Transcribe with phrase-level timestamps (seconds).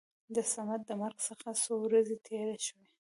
[0.35, 2.87] د صمد د مرګ څخه څو ورځې تېرې شوې.